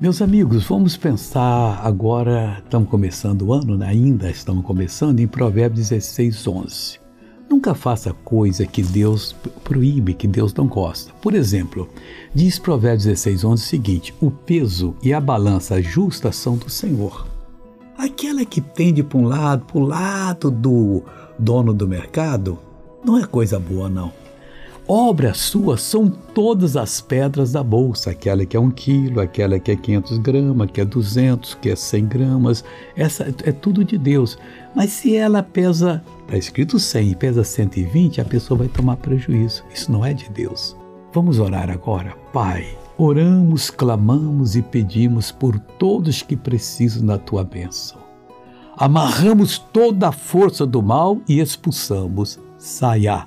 [0.00, 3.88] Meus amigos, vamos pensar agora, estamos começando o ano, né?
[3.88, 7.00] ainda estamos começando, em Provérbios 16, 11.
[7.50, 9.34] Nunca faça coisa que Deus
[9.64, 11.12] proíbe, que Deus não gosta.
[11.20, 11.88] Por exemplo,
[12.32, 17.26] diz Provérbios 16, 11 o seguinte: O peso e a balança justa são do Senhor.
[17.96, 21.02] Aquela que tende para um lado, para o lado do
[21.36, 22.56] dono do mercado,
[23.04, 24.12] não é coisa boa, não.
[24.90, 29.70] Obra sua são todas as pedras da bolsa, aquela que é um quilo, aquela que
[29.70, 32.64] é 500 gramas, que é 200, que é 100 gramas,
[32.96, 34.38] essa é tudo de Deus.
[34.74, 39.62] Mas se ela pesa, está escrito 100 e pesa 120, a pessoa vai tomar prejuízo.
[39.74, 40.74] Isso não é de Deus.
[41.12, 42.16] Vamos orar agora.
[42.32, 47.98] Pai, oramos, clamamos e pedimos por todos que precisam da tua bênção.
[48.74, 52.38] Amarramos toda a força do mal e expulsamos.
[52.56, 53.26] Saia